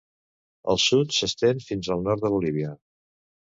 Al 0.73 0.81
sud, 0.83 1.13
s'estén 1.17 1.63
fins 1.67 1.93
al 1.99 2.03
nord 2.09 2.25
de 2.27 2.35
Bolívia. 2.39 2.75